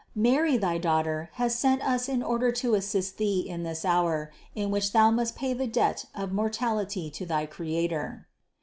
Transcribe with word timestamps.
Mary 0.15 0.57
thy 0.57 0.79
Daughter 0.79 1.29
has 1.33 1.53
sent 1.53 1.79
us 1.87 2.09
in 2.09 2.23
order 2.23 2.51
to 2.51 2.73
assist 2.73 3.19
thee 3.19 3.41
in 3.47 3.61
this 3.61 3.85
hour, 3.85 4.31
in 4.55 4.71
which 4.71 4.93
thou 4.93 5.11
must 5.11 5.35
pay 5.35 5.53
the 5.53 5.67
debt 5.67 6.05
of 6.15 6.31
mortality 6.33 7.11
to 7.11 7.23
thy 7.23 7.45
Creator. 7.45 8.25